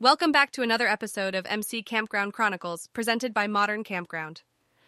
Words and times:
Welcome 0.00 0.30
back 0.30 0.52
to 0.52 0.62
another 0.62 0.86
episode 0.86 1.34
of 1.34 1.44
MC 1.46 1.82
Campground 1.82 2.32
Chronicles, 2.32 2.86
presented 2.92 3.34
by 3.34 3.48
Modern 3.48 3.82
Campground. 3.82 4.42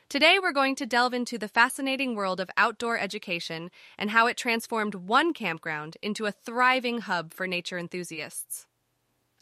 Today, 0.09 0.39
we're 0.41 0.53
going 0.53 0.77
to 0.77 0.87
delve 0.87 1.13
into 1.13 1.37
the 1.37 1.49
fascinating 1.49 2.15
world 2.15 2.39
of 2.39 2.49
outdoor 2.57 2.97
education 2.97 3.73
and 3.99 4.11
how 4.11 4.29
it 4.29 4.37
transformed 4.37 4.95
one 4.95 5.33
campground 5.33 5.97
into 6.01 6.27
a 6.27 6.31
thriving 6.31 7.01
hub 7.01 7.35
for 7.35 7.49
nature 7.49 7.77
enthusiasts. 7.77 8.67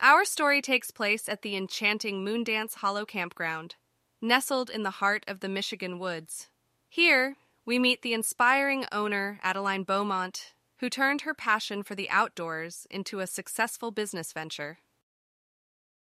Our 0.01 0.25
story 0.25 0.63
takes 0.63 0.91
place 0.91 1.29
at 1.29 1.43
the 1.43 1.55
enchanting 1.55 2.25
Moondance 2.25 2.77
Hollow 2.77 3.05
Campground, 3.05 3.75
nestled 4.23 4.71
in 4.71 4.85
the 4.85 5.03
heart 5.03 5.23
of 5.29 5.41
the 5.41 5.51
Michigan 5.51 5.99
woods. 5.99 6.49
Here, 6.89 7.37
we 7.67 7.79
meet 7.79 8.01
the 8.01 8.15
inspiring 8.15 8.87
owner, 8.91 9.39
Adeline 9.43 9.83
Beaumont, 9.83 10.55
who 10.79 10.89
turned 10.89 11.21
her 11.23 11.35
passion 11.35 11.83
for 11.83 11.95
the 11.95 12.09
outdoors 12.09 12.87
into 12.91 13.21
a 13.21 13.27
successful 13.27 13.91
business 13.91 14.33
venture. 14.33 14.79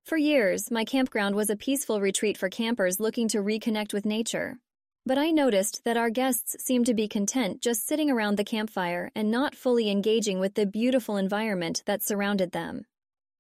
For 0.05 0.18
years, 0.18 0.70
my 0.71 0.83
campground 0.83 1.35
was 1.35 1.49
a 1.49 1.55
peaceful 1.55 2.02
retreat 2.02 2.38
for 2.38 2.49
campers 2.49 2.99
looking 2.99 3.27
to 3.30 3.38
reconnect 3.38 3.94
with 3.94 4.05
nature. 4.05 4.57
But 5.05 5.17
I 5.17 5.31
noticed 5.31 5.84
that 5.85 5.98
our 5.98 6.09
guests 6.09 6.63
seemed 6.63 6.85
to 6.88 6.93
be 6.93 7.07
content 7.07 7.62
just 7.62 7.88
sitting 7.88 8.09
around 8.12 8.38
the 8.38 8.43
campfire 8.43 9.12
and 9.16 9.31
not 9.31 9.55
fully 9.55 9.90
engaging 9.90 10.40
with 10.40 10.55
the 10.55 10.66
beautiful 10.66 11.17
environment 11.17 11.84
that 11.85 12.03
surrounded 12.03 12.52
them. 12.52 12.85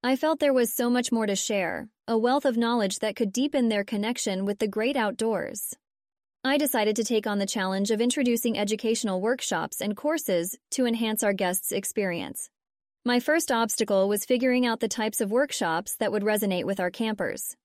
I 0.03 0.15
felt 0.15 0.39
there 0.39 0.53
was 0.53 0.73
so 0.73 0.89
much 0.89 1.11
more 1.11 1.25
to 1.25 1.35
share, 1.35 1.89
a 2.07 2.17
wealth 2.17 2.45
of 2.45 2.57
knowledge 2.57 2.99
that 2.99 3.15
could 3.15 3.33
deepen 3.33 3.69
their 3.69 3.83
connection 3.83 4.45
with 4.45 4.59
the 4.59 4.67
great 4.67 4.95
outdoors. 4.95 5.75
I 6.43 6.57
decided 6.57 6.95
to 6.95 7.03
take 7.03 7.27
on 7.27 7.37
the 7.37 7.45
challenge 7.45 7.91
of 7.91 8.01
introducing 8.01 8.57
educational 8.57 9.21
workshops 9.21 9.81
and 9.81 9.95
courses 9.95 10.57
to 10.71 10.85
enhance 10.85 11.21
our 11.21 11.33
guests' 11.33 11.71
experience. 11.71 12.49
My 13.03 13.19
first 13.19 13.51
obstacle 13.51 14.07
was 14.07 14.25
figuring 14.25 14.63
out 14.63 14.79
the 14.79 14.87
types 14.87 15.21
of 15.21 15.31
workshops 15.31 15.95
that 15.95 16.11
would 16.11 16.21
resonate 16.21 16.65
with 16.65 16.79
our 16.79 16.91
campers. 16.91 17.57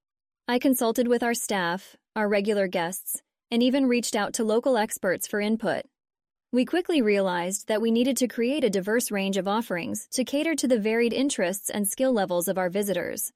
I 0.49 0.59
consulted 0.59 1.09
with 1.09 1.23
our 1.23 1.35
staff, 1.35 1.95
our 2.15 2.27
regular 2.27 2.69
guests, 2.69 3.21
and 3.51 3.63
even 3.63 3.85
reached 3.85 4.17
out 4.17 4.33
to 4.35 4.45
local 4.45 4.79
experts 4.79 5.27
for 5.27 5.39
input. 5.39 5.83
We 6.53 6.65
quickly 6.65 7.03
realized 7.03 7.69
that 7.69 7.83
we 7.83 7.91
needed 7.91 8.17
to 8.17 8.29
create 8.29 8.65
a 8.65 8.71
diverse 8.71 9.11
range 9.11 9.37
of 9.37 9.47
offerings 9.47 10.09
to 10.13 10.25
cater 10.25 10.55
to 10.55 10.67
the 10.67 10.79
varied 10.79 11.13
interests 11.13 11.69
and 11.69 11.87
skill 11.87 12.15
levels 12.15 12.49
of 12.49 12.57
our 12.57 12.71
visitors. 12.71 13.31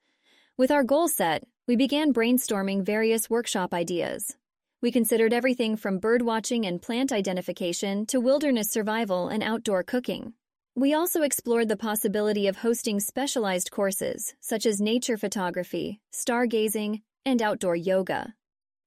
With 0.57 0.71
our 0.71 0.85
goal 0.85 1.07
set, 1.07 1.45
we 1.69 1.77
began 1.77 2.15
brainstorming 2.15 2.83
various 2.83 3.29
workshop 3.29 3.75
ideas. 3.75 4.37
We 4.81 4.91
considered 4.91 5.35
everything 5.35 5.77
from 5.77 6.01
birdwatching 6.01 6.67
and 6.67 6.81
plant 6.81 7.13
identification 7.13 8.07
to 8.07 8.23
wilderness 8.23 8.71
survival 8.71 9.29
and 9.29 9.43
outdoor 9.43 9.83
cooking. 9.83 10.33
We 10.81 10.95
also 10.95 11.21
explored 11.21 11.69
the 11.69 11.77
possibility 11.77 12.47
of 12.47 12.57
hosting 12.57 13.01
specialized 13.01 13.71
courses, 13.71 14.35
such 14.41 14.65
as 14.65 14.81
nature 14.81 15.19
photography, 15.19 16.01
stargazing, 16.11 17.03
and 17.23 17.43
outdoor 17.43 17.77
yoga. 17.77 18.33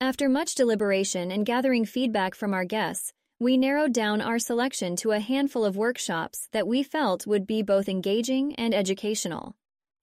After 0.01 0.27
much 0.27 0.55
deliberation 0.55 1.29
and 1.31 1.45
gathering 1.45 1.85
feedback 1.85 2.33
from 2.33 2.51
our 2.51 2.65
guests, 2.65 3.13
we 3.39 3.57
narrowed 3.57 3.93
down 3.93 4.21
our 4.21 4.39
selection 4.39 4.95
to 4.95 5.11
a 5.11 5.19
handful 5.19 5.63
of 5.63 5.77
workshops 5.77 6.47
that 6.51 6.65
we 6.65 6.81
felt 6.81 7.27
would 7.27 7.45
be 7.45 7.61
both 7.61 7.87
engaging 7.87 8.55
and 8.55 8.73
educational. 8.73 9.53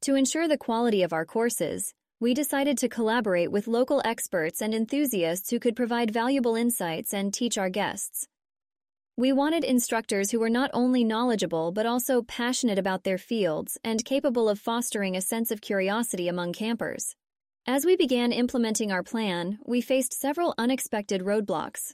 To 0.03 0.15
ensure 0.15 0.47
the 0.47 0.57
quality 0.57 1.03
of 1.03 1.13
our 1.13 1.25
courses, 1.25 1.93
we 2.21 2.35
decided 2.35 2.79
to 2.79 2.89
collaborate 2.89 3.51
with 3.51 3.67
local 3.67 4.01
experts 4.05 4.63
and 4.63 4.77
enthusiasts 4.77 5.51
who 5.51 5.59
could 5.59 5.75
provide 5.75 6.13
valuable 6.13 6.55
insights 6.55 7.13
and 7.13 7.35
teach 7.35 7.59
our 7.59 7.69
guests. 7.69 8.29
We 9.21 9.35
wanted 9.35 9.65
instructors 9.65 10.31
who 10.31 10.41
were 10.41 10.49
not 10.49 10.71
only 10.73 11.05
knowledgeable 11.05 11.73
but 11.73 11.85
also 11.85 12.23
passionate 12.23 12.79
about 12.79 13.05
their 13.05 13.19
fields 13.19 13.77
and 13.85 14.03
capable 14.03 14.49
of 14.49 14.59
fostering 14.59 15.15
a 15.15 15.21
sense 15.21 15.51
of 15.51 15.61
curiosity 15.61 16.27
among 16.27 16.55
campers. 16.55 17.17
As 17.67 17.85
we 17.85 17.97
began 17.97 18.33
implementing 18.33 18.91
our 18.91 19.03
plan, 19.03 19.59
we 19.67 19.83
faced 19.83 20.19
several 20.19 20.55
unexpected 20.57 21.21
roadblocks. 21.21 21.93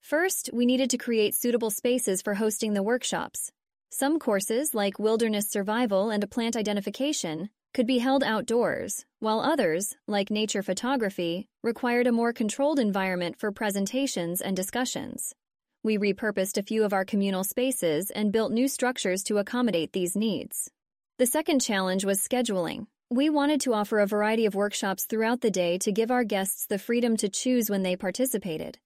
First, 0.00 0.50
we 0.52 0.66
needed 0.66 0.90
to 0.90 0.98
create 0.98 1.36
suitable 1.36 1.70
spaces 1.70 2.22
for 2.22 2.34
hosting 2.34 2.74
the 2.74 2.82
workshops. 2.82 3.52
Some 3.90 4.18
courses, 4.18 4.74
like 4.74 4.98
wilderness 4.98 5.48
survival 5.48 6.10
and 6.10 6.28
plant 6.28 6.56
identification, 6.56 7.50
could 7.72 7.86
be 7.86 7.98
held 7.98 8.24
outdoors, 8.24 9.06
while 9.20 9.38
others, 9.38 9.94
like 10.08 10.28
nature 10.28 10.64
photography, 10.64 11.46
required 11.62 12.08
a 12.08 12.12
more 12.20 12.32
controlled 12.32 12.80
environment 12.80 13.38
for 13.38 13.52
presentations 13.52 14.40
and 14.40 14.56
discussions. 14.56 15.36
We 15.84 15.96
repurposed 15.96 16.58
a 16.58 16.62
few 16.62 16.82
of 16.82 16.92
our 16.92 17.04
communal 17.04 17.44
spaces 17.44 18.10
and 18.10 18.32
built 18.32 18.50
new 18.50 18.66
structures 18.66 19.22
to 19.24 19.38
accommodate 19.38 19.92
these 19.92 20.16
needs. 20.16 20.70
The 21.18 21.26
second 21.26 21.60
challenge 21.60 22.04
was 22.04 22.18
scheduling. 22.18 22.86
We 23.10 23.30
wanted 23.30 23.60
to 23.62 23.74
offer 23.74 24.00
a 24.00 24.06
variety 24.06 24.44
of 24.44 24.56
workshops 24.56 25.06
throughout 25.06 25.40
the 25.40 25.52
day 25.52 25.78
to 25.78 25.92
give 25.92 26.10
our 26.10 26.24
guests 26.24 26.66
the 26.66 26.78
freedom 26.78 27.16
to 27.18 27.28
choose 27.28 27.70
when 27.70 27.84
they 27.84 27.96
participated. 27.96 28.78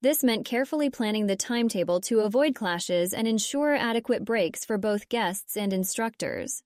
This 0.00 0.22
meant 0.22 0.46
carefully 0.46 0.90
planning 0.90 1.26
the 1.26 1.34
timetable 1.34 2.00
to 2.02 2.20
avoid 2.20 2.54
clashes 2.54 3.12
and 3.12 3.26
ensure 3.26 3.74
adequate 3.74 4.24
breaks 4.24 4.64
for 4.64 4.78
both 4.78 5.08
guests 5.08 5.56
and 5.56 5.72
instructors. 5.72 6.62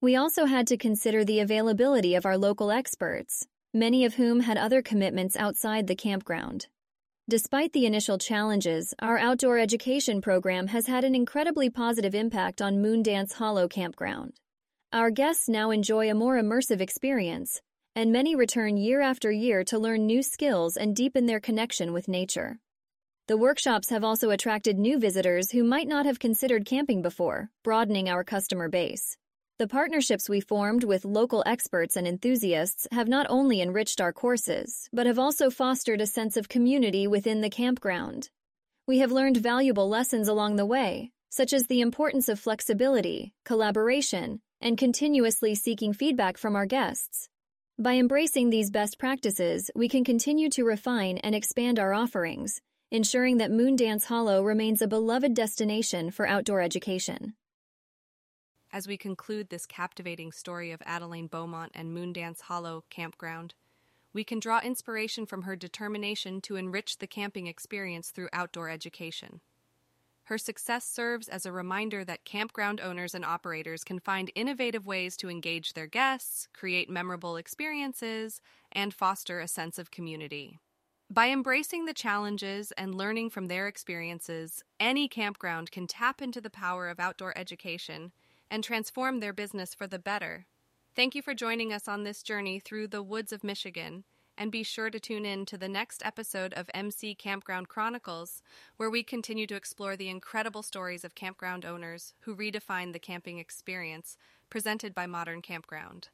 We 0.00 0.16
also 0.16 0.46
had 0.46 0.66
to 0.68 0.78
consider 0.78 1.26
the 1.26 1.40
availability 1.40 2.14
of 2.14 2.24
our 2.24 2.38
local 2.38 2.70
experts, 2.70 3.46
many 3.74 4.06
of 4.06 4.14
whom 4.14 4.40
had 4.40 4.56
other 4.56 4.80
commitments 4.80 5.36
outside 5.36 5.88
the 5.88 5.94
campground. 5.94 6.68
Despite 7.30 7.72
the 7.72 7.86
initial 7.86 8.18
challenges, 8.18 8.92
our 8.98 9.16
outdoor 9.16 9.60
education 9.60 10.20
program 10.20 10.66
has 10.66 10.88
had 10.88 11.04
an 11.04 11.14
incredibly 11.14 11.70
positive 11.70 12.12
impact 12.12 12.60
on 12.60 12.82
Moondance 12.82 13.34
Hollow 13.34 13.68
Campground. 13.68 14.32
Our 14.92 15.12
guests 15.12 15.48
now 15.48 15.70
enjoy 15.70 16.10
a 16.10 16.14
more 16.14 16.42
immersive 16.42 16.80
experience, 16.80 17.60
and 17.94 18.10
many 18.10 18.34
return 18.34 18.76
year 18.76 19.00
after 19.00 19.30
year 19.30 19.62
to 19.66 19.78
learn 19.78 20.06
new 20.06 20.24
skills 20.24 20.76
and 20.76 20.96
deepen 20.96 21.26
their 21.26 21.38
connection 21.38 21.92
with 21.92 22.08
nature. 22.08 22.58
The 23.28 23.38
workshops 23.38 23.90
have 23.90 24.02
also 24.02 24.30
attracted 24.30 24.76
new 24.76 24.98
visitors 24.98 25.52
who 25.52 25.62
might 25.62 25.86
not 25.86 26.06
have 26.06 26.18
considered 26.18 26.66
camping 26.66 27.00
before, 27.00 27.50
broadening 27.62 28.08
our 28.08 28.24
customer 28.24 28.68
base. 28.68 29.16
The 29.60 29.68
partnerships 29.68 30.26
we 30.26 30.40
formed 30.40 30.84
with 30.84 31.04
local 31.04 31.42
experts 31.44 31.94
and 31.94 32.08
enthusiasts 32.08 32.88
have 32.92 33.08
not 33.08 33.26
only 33.28 33.60
enriched 33.60 34.00
our 34.00 34.10
courses, 34.10 34.88
but 34.90 35.04
have 35.04 35.18
also 35.18 35.50
fostered 35.50 36.00
a 36.00 36.06
sense 36.06 36.38
of 36.38 36.48
community 36.48 37.06
within 37.06 37.42
the 37.42 37.50
campground. 37.50 38.30
We 38.86 39.00
have 39.00 39.12
learned 39.12 39.36
valuable 39.36 39.86
lessons 39.86 40.28
along 40.28 40.56
the 40.56 40.64
way, 40.64 41.12
such 41.28 41.52
as 41.52 41.66
the 41.66 41.82
importance 41.82 42.30
of 42.30 42.40
flexibility, 42.40 43.34
collaboration, 43.44 44.40
and 44.62 44.78
continuously 44.78 45.54
seeking 45.54 45.92
feedback 45.92 46.38
from 46.38 46.56
our 46.56 46.64
guests. 46.64 47.28
By 47.78 47.96
embracing 47.96 48.48
these 48.48 48.70
best 48.70 48.98
practices, 48.98 49.70
we 49.76 49.90
can 49.90 50.04
continue 50.04 50.48
to 50.48 50.64
refine 50.64 51.18
and 51.18 51.34
expand 51.34 51.78
our 51.78 51.92
offerings, 51.92 52.62
ensuring 52.90 53.36
that 53.36 53.52
Moondance 53.52 54.06
Hollow 54.06 54.42
remains 54.42 54.80
a 54.80 54.88
beloved 54.88 55.34
destination 55.34 56.10
for 56.10 56.26
outdoor 56.26 56.62
education. 56.62 57.34
As 58.72 58.86
we 58.86 58.96
conclude 58.96 59.50
this 59.50 59.66
captivating 59.66 60.30
story 60.30 60.70
of 60.70 60.80
Adeline 60.86 61.26
Beaumont 61.26 61.72
and 61.74 61.92
Moondance 61.92 62.42
Hollow 62.42 62.84
Campground, 62.88 63.54
we 64.12 64.22
can 64.22 64.38
draw 64.38 64.60
inspiration 64.60 65.26
from 65.26 65.42
her 65.42 65.56
determination 65.56 66.40
to 66.42 66.54
enrich 66.54 66.98
the 66.98 67.08
camping 67.08 67.48
experience 67.48 68.10
through 68.10 68.28
outdoor 68.32 68.68
education. 68.68 69.40
Her 70.24 70.38
success 70.38 70.84
serves 70.84 71.26
as 71.26 71.44
a 71.44 71.50
reminder 71.50 72.04
that 72.04 72.24
campground 72.24 72.80
owners 72.80 73.12
and 73.12 73.24
operators 73.24 73.82
can 73.82 73.98
find 73.98 74.30
innovative 74.36 74.86
ways 74.86 75.16
to 75.16 75.28
engage 75.28 75.72
their 75.72 75.88
guests, 75.88 76.46
create 76.52 76.88
memorable 76.88 77.36
experiences, 77.36 78.40
and 78.70 78.94
foster 78.94 79.40
a 79.40 79.48
sense 79.48 79.80
of 79.80 79.90
community. 79.90 80.60
By 81.12 81.30
embracing 81.30 81.86
the 81.86 81.92
challenges 81.92 82.70
and 82.78 82.94
learning 82.94 83.30
from 83.30 83.48
their 83.48 83.66
experiences, 83.66 84.62
any 84.78 85.08
campground 85.08 85.72
can 85.72 85.88
tap 85.88 86.22
into 86.22 86.40
the 86.40 86.50
power 86.50 86.88
of 86.88 87.00
outdoor 87.00 87.36
education 87.36 88.12
and 88.50 88.64
transform 88.64 89.20
their 89.20 89.32
business 89.32 89.74
for 89.74 89.86
the 89.86 89.98
better. 89.98 90.46
Thank 90.96 91.14
you 91.14 91.22
for 91.22 91.34
joining 91.34 91.72
us 91.72 91.86
on 91.86 92.02
this 92.02 92.22
journey 92.22 92.58
through 92.58 92.88
the 92.88 93.02
woods 93.02 93.32
of 93.32 93.44
Michigan, 93.44 94.04
and 94.36 94.50
be 94.50 94.62
sure 94.62 94.90
to 94.90 94.98
tune 94.98 95.24
in 95.24 95.46
to 95.46 95.58
the 95.58 95.68
next 95.68 96.04
episode 96.04 96.52
of 96.54 96.70
MC 96.74 97.14
Campground 97.14 97.68
Chronicles, 97.68 98.42
where 98.76 98.90
we 98.90 99.02
continue 99.02 99.46
to 99.46 99.54
explore 99.54 99.96
the 99.96 100.08
incredible 100.08 100.62
stories 100.62 101.04
of 101.04 101.14
campground 101.14 101.64
owners 101.64 102.14
who 102.20 102.34
redefine 102.34 102.92
the 102.92 102.98
camping 102.98 103.38
experience, 103.38 104.16
presented 104.48 104.94
by 104.94 105.06
Modern 105.06 105.42
Campground. 105.42 106.08